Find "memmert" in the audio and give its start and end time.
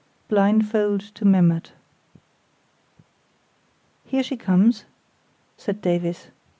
1.25-1.73